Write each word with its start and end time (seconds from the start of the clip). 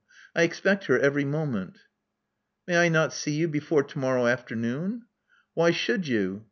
I 0.35 0.41
expect 0.41 0.85
her 0.85 0.97
every 0.97 1.25
moment." 1.25 1.77
May 2.67 2.75
I 2.77 2.89
not 2.89 3.13
see 3.13 3.33
you 3.33 3.47
before 3.47 3.83
to 3.83 3.99
morrow 3.99 4.25
afternoon?" 4.25 5.03
"Why 5.53 5.69
should 5.69 6.07
you? 6.07 6.39